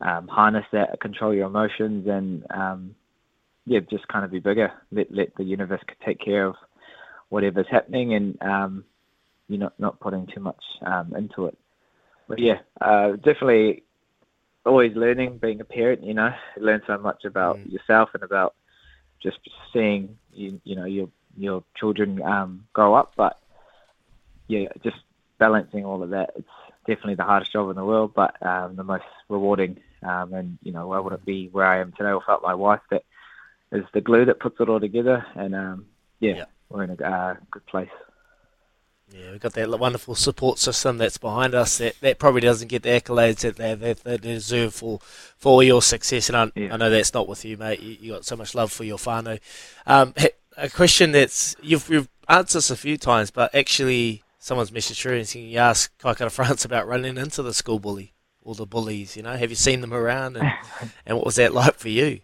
um, 0.00 0.28
harness 0.28 0.66
that, 0.72 1.00
control 1.00 1.32
your 1.32 1.46
emotions, 1.46 2.06
and 2.08 2.44
um, 2.50 2.94
yeah, 3.66 3.80
just 3.90 4.08
kind 4.08 4.24
of 4.24 4.30
be 4.30 4.40
bigger. 4.40 4.72
Let 4.90 5.12
let 5.14 5.34
the 5.36 5.44
universe 5.44 5.80
take 6.04 6.20
care 6.20 6.46
of 6.46 6.56
whatever's 7.28 7.66
happening, 7.70 8.14
and 8.14 8.42
um, 8.42 8.84
you're 9.48 9.60
not 9.60 9.78
not 9.78 10.00
putting 10.00 10.26
too 10.26 10.40
much 10.40 10.62
um, 10.84 11.14
into 11.16 11.46
it. 11.46 11.56
But 12.28 12.38
yeah, 12.38 12.58
uh, 12.80 13.12
definitely 13.12 13.84
always 14.66 14.96
learning. 14.96 15.38
Being 15.38 15.60
a 15.60 15.64
parent, 15.64 16.04
you 16.04 16.14
know, 16.14 16.30
you 16.56 16.62
learn 16.64 16.82
so 16.86 16.98
much 16.98 17.24
about 17.24 17.58
mm. 17.58 17.72
yourself 17.72 18.10
and 18.14 18.22
about 18.22 18.54
just 19.22 19.38
seeing 19.72 20.16
you, 20.32 20.60
you 20.64 20.74
know 20.74 20.84
your 20.84 21.08
your 21.36 21.62
children 21.76 22.20
um, 22.22 22.66
grow 22.72 22.94
up. 22.94 23.12
But 23.16 23.38
yeah, 24.48 24.68
just 24.82 24.96
balancing 25.38 25.84
all 25.84 26.02
of 26.02 26.10
that. 26.10 26.30
It's 26.36 26.48
definitely 26.86 27.14
the 27.14 27.24
hardest 27.24 27.52
job 27.52 27.70
in 27.70 27.76
the 27.76 27.84
world, 27.84 28.12
but 28.14 28.34
um, 28.44 28.76
the 28.76 28.84
most 28.84 29.04
rewarding. 29.28 29.78
Um, 30.02 30.34
and 30.34 30.58
you 30.62 30.72
know, 30.72 30.88
why 30.88 30.98
would 30.98 31.12
it 31.12 31.24
be 31.24 31.48
where 31.48 31.66
I 31.66 31.80
am 31.80 31.92
today 31.92 32.12
without 32.12 32.42
my 32.42 32.54
wife? 32.54 32.80
That 32.90 33.04
is 33.70 33.84
the 33.94 34.00
glue 34.00 34.24
that 34.26 34.40
puts 34.40 34.60
it 34.60 34.68
all 34.68 34.80
together. 34.80 35.24
And 35.34 35.54
um, 35.54 35.86
yeah, 36.20 36.36
yeah, 36.36 36.44
we're 36.68 36.84
in 36.84 36.90
a 36.90 37.04
uh, 37.04 37.34
good 37.50 37.66
place. 37.66 37.88
Yeah, 39.12 39.32
we've 39.32 39.40
got 39.40 39.52
that 39.54 39.78
wonderful 39.78 40.14
support 40.14 40.58
system 40.58 40.96
that's 40.96 41.18
behind 41.18 41.54
us 41.54 41.78
that, 41.78 42.00
that 42.00 42.18
probably 42.18 42.40
doesn't 42.40 42.68
get 42.68 42.82
the 42.82 42.88
accolades 42.88 43.40
that 43.40 43.56
they, 43.56 43.74
that 43.74 44.04
they 44.04 44.16
deserve 44.16 44.74
for, 44.74 45.00
for 45.36 45.62
your 45.62 45.82
success. 45.82 46.30
And 46.30 46.36
I, 46.36 46.50
yeah. 46.54 46.72
I 46.72 46.76
know 46.78 46.88
that's 46.88 47.12
not 47.12 47.28
with 47.28 47.44
you, 47.44 47.58
mate. 47.58 47.80
You, 47.80 47.96
you 48.00 48.12
got 48.12 48.24
so 48.24 48.36
much 48.36 48.54
love 48.54 48.72
for 48.72 48.84
your 48.84 48.96
whānau. 48.96 49.38
Um, 49.86 50.14
a 50.56 50.70
question 50.70 51.12
that's 51.12 51.54
you've, 51.62 51.90
you've 51.90 52.08
answered 52.28 52.58
this 52.58 52.70
a 52.70 52.76
few 52.76 52.96
times, 52.96 53.30
but 53.30 53.54
actually 53.54 54.21
someone's 54.42 54.72
messaged 54.72 55.00
through 55.00 55.18
and 55.18 55.34
you 55.36 55.56
ask 55.56 55.96
Kai 55.98 56.14
Kara 56.14 56.28
France 56.28 56.64
about 56.66 56.88
running 56.88 57.16
into 57.16 57.42
the 57.42 57.54
school 57.54 57.78
bully 57.78 58.12
or 58.42 58.54
the 58.56 58.66
bullies. 58.66 59.16
You 59.16 59.22
know, 59.22 59.36
have 59.36 59.50
you 59.50 59.56
seen 59.56 59.80
them 59.80 59.94
around, 59.94 60.36
and, 60.36 60.52
and 61.06 61.16
what 61.16 61.24
was 61.24 61.36
that 61.36 61.54
like 61.54 61.76
for 61.76 61.88
you? 61.88 62.20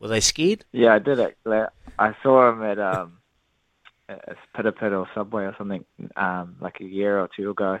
Were 0.00 0.08
they 0.08 0.20
scared? 0.20 0.64
Yeah, 0.72 0.94
I 0.94 0.98
did 0.98 1.20
actually. 1.20 1.66
I 1.98 2.14
saw 2.22 2.50
them 2.50 2.62
at 2.62 2.78
um, 2.78 3.18
a 4.08 4.34
Pita 4.56 4.94
or 4.94 5.08
Subway 5.14 5.44
or 5.44 5.54
something 5.58 5.84
um, 6.16 6.56
like 6.60 6.80
a 6.80 6.84
year 6.84 7.20
or 7.20 7.28
two 7.36 7.50
ago, 7.50 7.80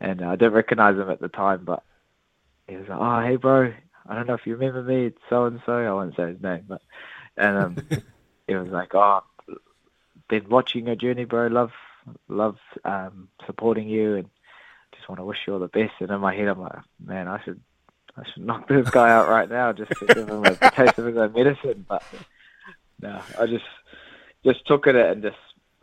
and 0.00 0.22
uh, 0.22 0.28
I 0.28 0.36
didn't 0.36 0.54
recognize 0.54 0.96
him 0.96 1.10
at 1.10 1.20
the 1.20 1.28
time, 1.28 1.64
but 1.64 1.82
he 2.66 2.76
was 2.76 2.88
like, 2.88 2.98
"Oh, 2.98 3.20
hey, 3.20 3.36
bro, 3.36 3.72
I 4.08 4.14
don't 4.14 4.26
know 4.26 4.34
if 4.34 4.46
you 4.46 4.56
remember 4.56 4.82
me. 4.82 5.06
It's 5.06 5.20
so 5.28 5.44
and 5.44 5.60
so. 5.66 5.72
I 5.72 5.92
won't 5.92 6.16
say 6.16 6.28
his 6.28 6.42
name, 6.42 6.64
but 6.66 6.80
and 7.36 7.58
um, 7.58 7.76
he 8.48 8.56
was 8.56 8.68
like, 8.68 8.94
"Oh, 8.94 9.22
been 10.28 10.48
watching 10.48 10.86
your 10.86 10.96
journey, 10.96 11.26
bro. 11.26 11.48
Love 11.48 11.72
love 12.28 12.56
um, 12.84 13.28
supporting 13.46 13.88
you 13.88 14.16
and 14.16 14.28
just 14.94 15.08
want 15.08 15.20
to 15.20 15.24
wish 15.24 15.38
you 15.46 15.52
all 15.52 15.58
the 15.58 15.68
best. 15.68 15.92
And 16.00 16.10
in 16.10 16.20
my 16.20 16.34
head, 16.34 16.48
I'm 16.48 16.60
like, 16.60 16.78
man, 17.04 17.28
I 17.28 17.42
should 17.44 17.60
I 18.16 18.22
should 18.32 18.44
knock 18.44 18.68
this 18.68 18.88
guy 18.90 19.10
out 19.10 19.28
right 19.28 19.48
now 19.48 19.72
just 19.72 19.90
to 19.98 20.06
give 20.06 20.28
him 20.28 20.44
a 20.44 20.54
taste 20.74 20.98
of 20.98 21.06
his 21.06 21.16
own 21.16 21.32
medicine. 21.32 21.86
But 21.88 22.02
no, 23.00 23.20
I 23.38 23.46
just 23.46 23.64
just 24.44 24.66
took 24.66 24.86
it 24.86 24.96
and 24.96 25.22
just 25.22 25.36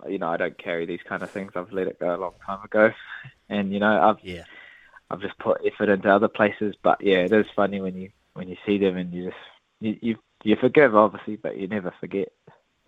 you 0.07 0.17
know 0.19 0.29
I 0.29 0.38
don't 0.38 0.57
carry 0.57 0.85
these 0.85 0.99
kind 1.07 1.23
of 1.23 1.31
things. 1.31 1.53
I've 1.55 1.71
let 1.71 1.88
it 1.88 1.99
go 1.99 2.15
a 2.15 2.17
long 2.17 2.33
time 2.45 2.63
ago, 2.63 2.91
and 3.49 3.73
you 3.73 3.79
know 3.79 4.01
I've 4.01 4.23
Yeah. 4.23 4.43
I've 5.11 5.21
just 5.21 5.38
put 5.39 5.61
effort 5.65 5.89
into 5.89 6.09
other 6.09 6.27
places. 6.27 6.75
But 6.81 7.01
yeah, 7.01 7.17
it 7.17 7.31
is 7.33 7.47
funny 7.55 7.81
when 7.81 7.95
you 7.95 8.11
when 8.33 8.47
you 8.47 8.57
see 8.65 8.77
them 8.77 8.95
and 8.97 9.13
you 9.13 9.25
just 9.25 9.38
you 9.79 9.97
you, 10.01 10.17
you 10.43 10.55
forgive 10.55 10.95
obviously, 10.95 11.35
but 11.35 11.57
you 11.57 11.67
never 11.67 11.93
forget. 11.99 12.29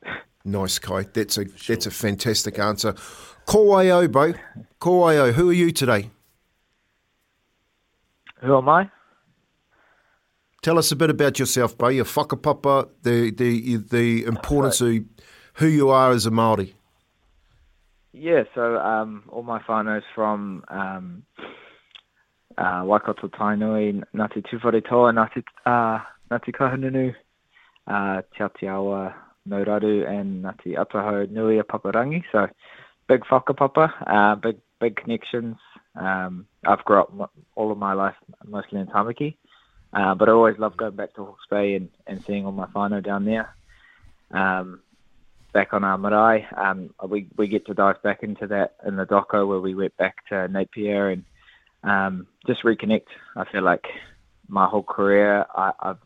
Nice, 0.43 0.79
Kai. 0.79 1.03
That's 1.13 1.37
a 1.37 1.45
that's 1.67 1.85
a 1.85 1.91
fantastic 1.91 2.57
answer. 2.57 2.93
Kowaio, 3.45 4.11
bro. 4.11 4.33
Kowaio, 4.79 5.33
who 5.33 5.49
are 5.49 5.53
you 5.53 5.71
today? 5.71 6.09
Who 8.41 8.57
am 8.57 8.69
I? 8.69 8.89
Tell 10.61 10.77
us 10.77 10.91
a 10.91 10.95
bit 10.95 11.09
about 11.09 11.39
yourself, 11.39 11.77
bro. 11.77 11.89
Your 11.89 12.05
whakapapa, 12.05 12.89
the 13.03 13.31
the 13.31 13.77
the 13.77 14.25
importance 14.25 14.81
of 14.81 15.03
who 15.55 15.67
you 15.67 15.89
are 15.89 16.11
as 16.11 16.25
a 16.25 16.31
Maori. 16.31 16.75
Yeah, 18.13 18.43
so 18.53 18.77
um, 18.77 19.23
all 19.29 19.43
my 19.43 19.59
whānau's 19.59 20.03
from 20.13 20.63
um, 20.67 21.23
uh, 22.57 22.83
Waikato 22.83 23.27
Tainui, 23.29 24.03
Ngāti 24.13 24.43
Tuwharetoa, 24.45 25.13
Ngāti, 25.13 25.43
uh, 25.65 26.03
Ngāti 26.29 26.51
Kahungunu, 26.53 27.15
uh, 27.87 28.21
Te 28.37 28.43
Aotearoa, 28.43 29.13
Nauraru, 29.51 30.07
and 30.07 30.43
Ngāti 30.43 30.75
Ataho 30.77 31.29
Nui 31.29 31.61
Paparangi. 31.61 32.23
So 32.31 32.47
big 33.07 33.21
whakapapa, 33.21 33.91
uh, 34.07 34.35
big 34.35 34.57
big 34.79 34.95
connections. 34.95 35.57
Um, 35.95 36.47
I've 36.65 36.83
grown 36.85 37.01
up 37.01 37.11
m- 37.13 37.43
all 37.55 37.71
of 37.71 37.77
my 37.77 37.93
life 37.93 38.15
mostly 38.45 38.79
in 38.79 38.87
Tamaki, 38.87 39.35
uh, 39.93 40.15
but 40.15 40.29
I 40.29 40.31
always 40.31 40.57
love 40.57 40.77
going 40.77 40.95
back 40.95 41.13
to 41.15 41.25
Hawke's 41.25 41.45
Bay 41.49 41.75
and, 41.75 41.89
and 42.07 42.23
seeing 42.23 42.45
all 42.45 42.51
my 42.51 42.67
whānau 42.67 43.03
down 43.03 43.25
there. 43.25 43.53
Um, 44.31 44.81
back 45.53 45.73
on 45.73 45.83
our 45.83 45.97
marae. 45.97 46.47
Um, 46.55 46.93
we 47.07 47.27
we 47.37 47.47
get 47.47 47.65
to 47.65 47.73
dive 47.73 48.01
back 48.03 48.23
into 48.23 48.47
that 48.47 48.75
in 48.85 48.95
the 48.95 49.05
doco 49.05 49.47
where 49.47 49.59
we 49.59 49.75
went 49.75 49.95
back 49.97 50.15
to 50.29 50.47
Napier 50.47 51.09
and 51.09 51.23
um, 51.83 52.27
just 52.47 52.63
reconnect. 52.63 53.07
I 53.35 53.45
feel 53.51 53.63
like 53.63 53.85
my 54.47 54.67
whole 54.67 54.83
career, 54.83 55.45
I, 55.55 55.71
I've 55.79 55.97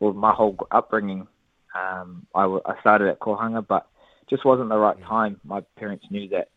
well, 0.00 0.12
my 0.12 0.32
whole 0.32 0.56
upbringing, 0.70 1.26
um, 1.74 2.26
I, 2.34 2.42
w- 2.42 2.62
I 2.64 2.78
started 2.80 3.08
at 3.08 3.20
Kohanga, 3.20 3.66
but 3.66 3.86
just 4.30 4.44
wasn't 4.44 4.68
the 4.68 4.76
right 4.76 5.00
time. 5.02 5.40
My 5.44 5.60
parents 5.76 6.06
knew 6.10 6.28
that 6.30 6.48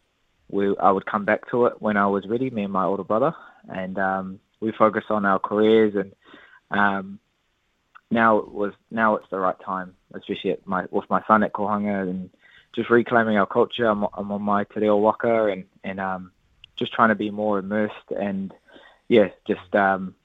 we 0.50 0.76
I 0.78 0.92
would 0.92 1.06
come 1.06 1.26
back 1.26 1.50
to 1.52 1.66
it 1.66 1.82
when 1.82 1.98
I 1.98 2.08
was 2.08 2.26
ready. 2.28 2.50
Me 2.50 2.64
and 2.64 2.74
my 2.74 2.86
older 2.86 3.04
brother, 3.04 3.34
and 3.70 3.98
um, 3.98 4.40
we 4.60 4.72
focused 4.72 5.12
on 5.12 5.26
our 5.26 5.40
careers 5.40 5.96
and. 5.96 6.14
Um, 6.70 7.20
now 8.10 8.38
it 8.38 8.52
was 8.52 8.74
now 8.90 9.16
it's 9.16 9.30
the 9.30 9.40
right 9.40 9.60
time, 9.64 9.96
especially 10.14 10.52
at 10.52 10.66
my 10.66 10.86
with 10.92 11.10
my 11.10 11.22
son 11.28 11.44
at 11.44 11.54
Kohanga 11.54 12.04
and 12.04 12.30
just 12.74 12.90
reclaiming 12.90 13.38
our 13.38 13.46
culture. 13.46 13.86
I'm, 13.86 14.06
I'm 14.14 14.32
on 14.32 14.42
my 14.42 14.64
te 14.64 14.80
reo 14.80 14.98
waka 14.98 15.46
and 15.48 15.66
and 15.84 16.00
um, 16.00 16.32
just 16.76 16.94
trying 16.94 17.10
to 17.10 17.16
be 17.16 17.32
more 17.32 17.60
immersed 17.60 18.12
and 18.18 18.54
yeah, 19.10 19.30
just 19.46 19.76
um, 19.76 20.16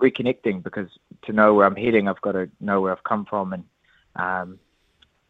reconnecting 0.00 0.62
because 0.62 0.88
to 1.22 1.32
know 1.32 1.54
where 1.54 1.66
I'm 1.66 1.76
heading, 1.76 2.08
I've 2.08 2.20
got 2.20 2.32
to 2.32 2.50
know 2.60 2.80
where 2.80 2.92
I've 2.92 3.04
come 3.04 3.24
from 3.24 3.52
and 3.52 3.64
um, 4.16 4.58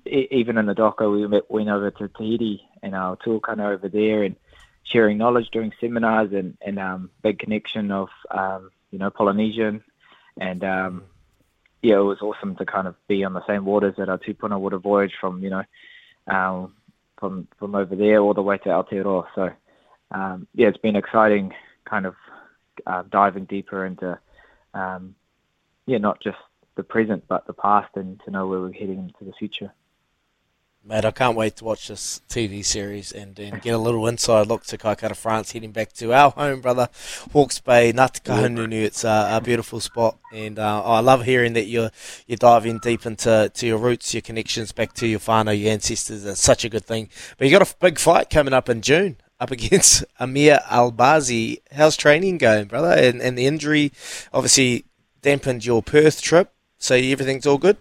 even 0.05 0.59
in 0.59 0.67
the 0.67 0.75
doco, 0.75 1.13
we 1.13 1.27
went, 1.27 1.71
over 1.71 1.91
to 1.91 2.09
Tahiti 2.09 2.69
and 2.83 2.95
our 2.95 3.17
tuakana 3.17 3.73
over 3.73 3.89
there 3.89 4.25
and 4.25 4.37
sharing 4.83 5.19
knowledge, 5.19 5.49
during 5.53 5.73
seminars 5.81 6.33
and 6.33 6.57
and 6.61 6.79
um, 6.79 7.11
big 7.23 7.39
connection 7.39 7.91
of 7.93 8.09
um, 8.31 8.71
you 8.91 8.99
know 8.99 9.11
Polynesian 9.11 9.83
and 10.37 10.65
um, 10.65 11.05
yeah, 11.83 11.97
it 11.97 12.05
was 12.05 12.23
awesome 12.23 12.57
to 12.57 12.65
kind 12.65 12.87
of 12.87 12.95
be 13.09 13.25
on 13.25 13.33
the 13.33 13.47
same 13.47 13.65
waters 13.65 13.95
that 13.99 14.09
our 14.09 14.19
tupuna 14.19 14.59
would 14.59 14.73
have 14.73 14.83
voyaged 14.83 15.17
from, 15.21 15.43
you 15.43 15.51
know, 15.51 15.65
um, 16.29 16.75
from 17.19 17.49
from 17.59 17.75
over 17.75 17.97
there 17.97 18.21
all 18.21 18.35
the 18.35 18.43
way 18.43 18.59
to 18.59 18.69
Aotearoa. 18.69 19.27
So, 19.35 19.51
um, 20.13 20.47
yeah, 20.55 20.69
it's 20.69 20.79
been 20.79 20.97
exciting, 20.97 21.53
kind 21.85 22.07
of 22.07 22.15
uh, 22.87 23.03
diving 23.11 23.45
deeper 23.47 23.85
into, 23.85 24.19
um, 24.75 25.17
yeah, 25.87 25.99
not 25.99 26.21
just 26.23 26.39
the 26.75 26.83
present 26.83 27.25
but 27.29 27.47
the 27.47 27.53
past, 27.53 27.91
and 27.97 28.21
to 28.25 28.31
know 28.31 28.47
where 28.47 28.61
we're 28.61 28.73
heading 28.73 28.99
into 28.99 29.25
the 29.25 29.33
future. 29.33 29.73
Mate, 30.85 31.05
I 31.05 31.13
can't 31.13 31.37
wait 31.37 31.55
to 31.57 31.65
watch 31.65 31.87
this 31.87 32.23
TV 32.29 32.65
series 32.65 33.13
and, 33.13 33.39
and 33.39 33.63
get 33.63 33.71
a 33.71 33.79
little 33.79 34.05
inside 34.09 34.49
look 34.49 34.65
to 34.65 34.77
Kai 34.77 34.97
Kara 34.97 35.15
France, 35.15 35.53
heading 35.53 35.71
back 35.71 35.93
to 35.93 36.13
our 36.13 36.33
home, 36.33 36.61
brother, 36.61 36.89
Hawke's 37.33 37.61
Bay, 37.61 37.93
Ngāti 37.93 38.23
Kahungunu. 38.23 38.83
It's 38.83 39.05
uh, 39.05 39.29
a 39.31 39.41
beautiful 39.41 39.79
spot, 39.79 40.19
and 40.33 40.59
uh, 40.59 40.83
I 40.83 40.99
love 40.99 41.23
hearing 41.25 41.53
that 41.53 41.67
you're 41.67 41.91
you 42.27 42.37
dive 42.37 42.67
in 42.67 42.79
deep 42.79 43.07
into 43.07 43.49
to 43.55 43.67
your 43.67 43.79
roots, 43.79 44.13
your 44.13 44.23
connections 44.23 44.73
back 44.73 44.93
to 44.95 45.07
your 45.07 45.21
whānau, 45.21 45.57
your 45.57 45.71
ancestors. 45.71 46.25
It's 46.25 46.41
such 46.41 46.65
a 46.65 46.69
good 46.69 46.85
thing. 46.85 47.11
But 47.39 47.47
you 47.47 47.57
got 47.57 47.71
a 47.71 47.77
big 47.77 48.01
fight 48.01 48.29
coming 48.29 48.53
up 48.53 48.69
in 48.69 48.83
June, 48.83 49.19
up 49.39 49.53
against 49.53 50.05
Amir 50.19 50.59
Albazi. 50.69 51.61
How's 51.71 51.97
training 51.97 52.39
going, 52.39 52.67
brother? 52.67 52.91
And, 52.91 53.23
and 53.23 53.39
the 53.39 53.47
injury 53.47 53.93
obviously 54.33 54.87
dampened 55.21 55.65
your 55.65 55.81
Perth 55.81 56.21
trip, 56.21 56.53
so 56.83 56.97
everything's 56.97 57.47
all 57.47 57.59
good. 57.59 57.77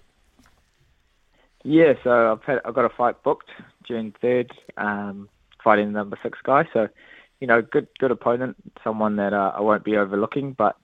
Yeah, 1.64 1.94
so 2.04 2.32
I've 2.32 2.44
had 2.44 2.62
I've 2.64 2.76
got 2.76 2.86
a 2.86 2.90
fight 2.90 3.22
booked 3.24 3.50
June 3.88 4.14
third, 4.22 4.52
um, 4.78 5.28
fighting 5.64 5.88
the 5.88 6.00
number 6.00 6.18
six 6.22 6.38
guy. 6.44 6.68
So, 6.72 6.88
you 7.40 7.48
know, 7.48 7.62
good 7.62 7.88
good 8.00 8.12
opponent, 8.12 8.56
someone 8.84 9.16
that 9.18 9.34
uh, 9.34 9.54
I 9.56 9.62
won't 9.62 9.84
be 9.84 9.98
overlooking. 9.98 10.54
But 10.54 10.76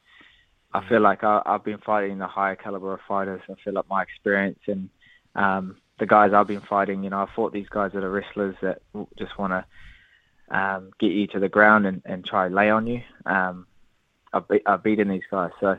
I 0.74 0.88
feel 0.88 1.00
like 1.00 1.24
I, 1.24 1.42
I've 1.46 1.64
been 1.64 1.78
fighting 1.78 2.18
the 2.18 2.28
higher 2.28 2.56
caliber 2.56 2.94
of 2.94 3.00
fighters. 3.08 3.42
I 3.50 3.54
feel 3.64 3.74
like 3.74 3.90
my 3.90 4.02
experience 4.02 4.60
and 4.68 4.90
um, 5.36 5.78
the 6.00 6.08
guys 6.08 6.34
I've 6.34 6.48
been 6.48 6.62
fighting, 6.62 7.04
you 7.04 7.12
know, 7.12 7.20
I 7.20 7.28
fought 7.36 7.54
these 7.54 7.70
guys 7.70 7.92
that 7.94 8.04
are 8.04 8.12
wrestlers 8.12 8.56
that 8.62 8.82
just 9.18 9.38
want 9.38 9.54
to 9.54 10.58
um, 10.58 10.92
get 11.00 11.12
you 11.12 11.28
to 11.28 11.40
the 11.40 11.50
ground 11.50 11.86
and, 11.86 12.02
and 12.06 12.26
try 12.26 12.48
lay 12.48 12.70
on 12.70 12.88
you. 12.88 13.02
Um, 13.26 13.68
I've, 14.34 14.48
be- 14.48 14.66
I've 14.66 14.84
beaten 14.84 15.08
these 15.08 15.24
guys, 15.30 15.52
so 15.60 15.78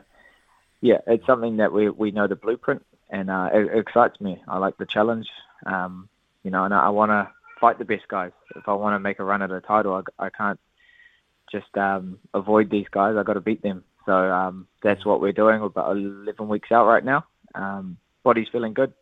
yeah, 0.81 0.99
it's 1.07 1.25
something 1.25 1.57
that 1.57 1.73
we 1.73 1.89
we 1.89 2.11
know 2.11 2.27
the 2.27 2.35
blueprint, 2.35 2.85
and 3.09 3.29
uh, 3.29 3.49
it, 3.53 3.67
it 3.67 3.77
excites 3.77 4.19
me. 4.21 4.41
I 4.47 4.57
like 4.57 4.77
the 4.77 4.85
challenge, 4.85 5.27
um, 5.65 6.09
you 6.43 6.51
know, 6.51 6.63
and 6.63 6.73
I, 6.73 6.87
I 6.87 6.89
want 6.89 7.11
to 7.11 7.29
fight 7.59 7.77
the 7.79 7.85
best 7.85 8.07
guys. 8.07 8.31
If 8.55 8.67
I 8.67 8.73
want 8.73 8.95
to 8.95 8.99
make 8.99 9.19
a 9.19 9.23
run 9.23 9.41
at 9.41 9.51
a 9.51 9.61
title, 9.61 10.01
I, 10.19 10.25
I 10.25 10.29
can't 10.29 10.59
just 11.51 11.75
um, 11.77 12.19
avoid 12.33 12.69
these 12.69 12.87
guys. 12.89 13.15
I 13.17 13.23
got 13.23 13.33
to 13.33 13.41
beat 13.41 13.61
them. 13.61 13.83
So 14.05 14.13
um, 14.13 14.67
that's 14.81 15.05
what 15.05 15.21
we're 15.21 15.33
doing. 15.33 15.59
We're 15.59 15.67
about 15.67 15.91
11 15.91 16.47
weeks 16.47 16.71
out 16.71 16.87
right 16.87 17.03
now. 17.03 17.25
Um, 17.53 17.97
body's 18.23 18.47
feeling 18.51 18.73
good. 18.73 18.93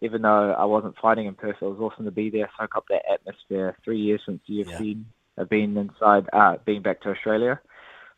Even 0.00 0.22
though 0.22 0.52
I 0.52 0.64
wasn't 0.64 0.96
fighting 0.98 1.26
in 1.26 1.34
Perth, 1.34 1.56
it 1.60 1.64
was 1.64 1.80
awesome 1.80 2.04
to 2.04 2.10
be 2.12 2.30
there, 2.30 2.48
soak 2.58 2.76
up 2.76 2.86
that 2.88 3.02
atmosphere. 3.12 3.76
Three 3.84 3.98
years 3.98 4.20
since 4.24 4.40
the 4.46 4.64
UFC, 4.64 5.02
I've 5.36 5.48
been 5.48 5.76
inside, 5.76 6.28
uh, 6.32 6.56
being 6.64 6.82
back 6.82 7.00
to 7.02 7.10
Australia, 7.10 7.60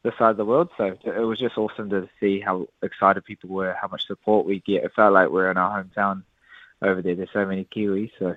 this 0.03 0.15
side 0.19 0.31
of 0.31 0.37
the 0.37 0.45
world. 0.45 0.71
So 0.77 0.97
it 1.05 1.21
was 1.21 1.39
just 1.39 1.59
awesome 1.59 1.91
to 1.91 2.09
see 2.21 2.41
how 2.41 2.69
excited 2.83 3.25
people 3.25 3.51
were, 3.51 3.77
how 3.81 3.89
much 3.89 4.07
support 4.07 4.47
we 4.47 4.61
get. 4.61 4.85
It 4.85 4.93
felt 4.95 5.13
like 5.13 5.29
we're 5.29 5.51
in 5.51 5.57
our 5.57 5.83
hometown 5.83 6.23
over 6.83 7.03
there. 7.03 7.15
There's 7.15 7.33
so 7.33 7.45
many 7.45 7.65
Kiwis, 7.65 8.11
so 8.19 8.35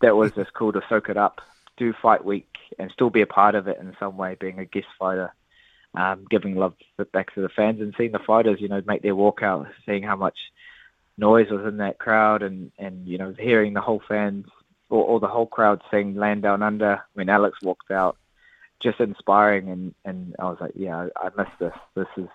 that 0.00 0.16
was 0.16 0.32
just 0.32 0.52
cool 0.52 0.72
to 0.72 0.82
soak 0.88 1.08
it 1.08 1.16
up, 1.16 1.40
do 1.76 1.92
fight 1.92 2.24
week, 2.24 2.48
and 2.78 2.90
still 2.90 3.10
be 3.10 3.22
a 3.22 3.26
part 3.26 3.54
of 3.54 3.68
it 3.68 3.78
in 3.78 3.96
some 3.98 4.16
way, 4.16 4.36
being 4.38 4.58
a 4.58 4.64
guest 4.64 4.86
fighter, 4.98 5.32
um, 5.94 6.26
giving 6.28 6.56
love 6.56 6.74
back 7.12 7.34
to 7.34 7.40
the 7.40 7.48
fans, 7.48 7.80
and 7.80 7.94
seeing 7.96 8.12
the 8.12 8.18
fighters, 8.18 8.60
you 8.60 8.68
know, 8.68 8.82
make 8.86 9.02
their 9.02 9.14
walkout, 9.14 9.70
seeing 9.86 10.02
how 10.02 10.16
much 10.16 10.36
noise 11.16 11.50
was 11.50 11.64
in 11.66 11.78
that 11.78 11.98
crowd, 11.98 12.42
and 12.42 12.72
and 12.78 13.06
you 13.06 13.16
know, 13.16 13.34
hearing 13.38 13.72
the 13.72 13.80
whole 13.80 14.02
fans 14.06 14.46
or, 14.90 15.04
or 15.04 15.20
the 15.20 15.28
whole 15.28 15.46
crowd 15.46 15.82
sing 15.90 16.14
"Land 16.14 16.42
Down 16.42 16.62
Under" 16.62 17.02
when 17.14 17.28
Alex 17.28 17.58
walked 17.62 17.90
out, 17.90 18.16
just 18.84 19.00
inspiring, 19.00 19.68
and 19.68 19.94
and 20.04 20.36
I 20.38 20.44
was 20.44 20.58
like, 20.60 20.72
yeah, 20.76 21.08
I, 21.16 21.30
miss 21.36 21.48
this. 21.58 21.72
This 21.96 22.06
is 22.16 22.28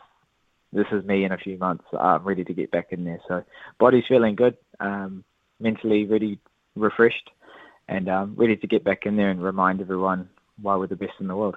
this 0.74 0.88
is 0.92 1.06
me 1.06 1.24
in 1.24 1.32
a 1.32 1.38
few 1.38 1.58
months. 1.58 1.86
I'm 1.98 2.24
ready 2.24 2.44
to 2.44 2.54
get 2.54 2.72
back 2.72 2.88
in 2.92 3.06
there. 3.06 3.20
So 3.28 3.44
body's 3.80 4.04
feeling 4.08 4.36
good, 4.36 4.58
um, 4.80 5.24
mentally 5.60 6.06
ready, 6.06 6.40
refreshed, 6.76 7.30
and 7.88 8.10
um, 8.10 8.36
ready 8.36 8.58
to 8.58 8.68
get 8.68 8.84
back 8.84 9.06
in 9.06 9.16
there 9.16 9.30
and 9.30 9.42
remind 9.42 9.80
everyone 9.80 10.30
why 10.62 10.76
we're 10.76 10.88
the 10.88 10.96
best 10.96 11.14
in 11.20 11.28
the 11.28 11.36
world. 11.36 11.56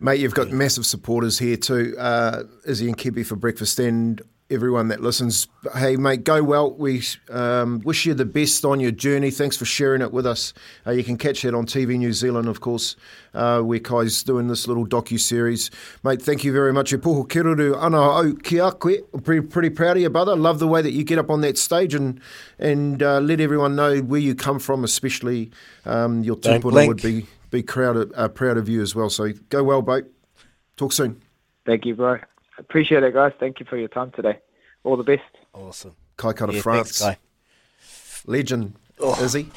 Mate, 0.00 0.20
you've 0.20 0.34
got 0.34 0.50
massive 0.50 0.86
supporters 0.86 1.38
here 1.38 1.56
too. 1.56 1.94
Uh, 1.98 2.44
Izzy 2.66 2.86
and 2.86 2.96
Kibby 2.96 3.26
for 3.26 3.36
breakfast 3.36 3.78
and 3.78 4.22
everyone 4.50 4.88
that 4.88 5.00
listens. 5.00 5.46
Hey, 5.74 5.96
mate, 5.96 6.24
go 6.24 6.42
well. 6.42 6.72
We 6.72 7.02
um, 7.30 7.80
wish 7.84 8.06
you 8.06 8.14
the 8.14 8.24
best 8.24 8.64
on 8.64 8.80
your 8.80 8.90
journey. 8.90 9.30
Thanks 9.30 9.56
for 9.56 9.64
sharing 9.64 10.00
it 10.00 10.12
with 10.12 10.26
us. 10.26 10.54
Uh, 10.86 10.92
you 10.92 11.04
can 11.04 11.18
catch 11.18 11.44
it 11.44 11.54
on 11.54 11.66
TV 11.66 11.98
New 11.98 12.12
Zealand, 12.12 12.48
of 12.48 12.60
course, 12.60 12.96
uh, 13.34 13.60
where 13.60 13.78
Kai's 13.78 14.22
doing 14.22 14.48
this 14.48 14.66
little 14.66 14.86
docu-series. 14.86 15.70
Mate, 16.02 16.22
thank 16.22 16.44
you 16.44 16.52
very 16.52 16.72
much. 16.72 16.92
E 16.92 16.96
poho 16.96 17.24
kiruru 17.24 17.76
ana 17.76 17.98
au 17.98 18.34
ki 18.42 18.58
koe. 18.78 18.96
I'm 19.12 19.20
pretty, 19.20 19.46
pretty 19.46 19.70
proud 19.70 19.96
of 19.96 20.02
you, 20.02 20.10
brother. 20.10 20.34
Love 20.36 20.58
the 20.58 20.68
way 20.68 20.82
that 20.82 20.92
you 20.92 21.04
get 21.04 21.18
up 21.18 21.30
on 21.30 21.40
that 21.42 21.58
stage 21.58 21.94
and 21.94 22.20
and 22.58 23.02
uh, 23.02 23.20
let 23.20 23.40
everyone 23.40 23.76
know 23.76 23.98
where 23.98 24.20
you 24.20 24.34
come 24.34 24.58
from, 24.58 24.84
especially 24.84 25.50
um, 25.84 26.22
your 26.22 26.36
Don't 26.36 26.64
would 26.64 27.02
be, 27.02 27.26
be 27.50 27.62
proud 27.62 27.96
of, 27.96 28.12
uh, 28.14 28.28
proud 28.28 28.56
of 28.56 28.68
you 28.68 28.82
as 28.82 28.94
well. 28.94 29.10
So 29.10 29.32
go 29.50 29.62
well, 29.62 29.82
mate. 29.82 30.04
Talk 30.76 30.92
soon. 30.92 31.20
Thank 31.66 31.84
you, 31.84 31.94
bro. 31.94 32.18
Appreciate 32.58 33.02
it, 33.04 33.14
guys. 33.14 33.32
Thank 33.38 33.60
you 33.60 33.66
for 33.66 33.76
your 33.76 33.88
time 33.88 34.10
today. 34.10 34.38
All 34.84 34.96
the 34.96 35.02
best. 35.04 35.22
Awesome. 35.54 35.94
Kai 36.16 36.32
Kara 36.32 36.52
Yeah, 36.52 36.60
France. 36.60 36.98
thanks, 36.98 37.18
Guy. 37.18 38.30
Legend, 38.32 38.74
oh. 39.00 39.22
Izzy. 39.22 39.48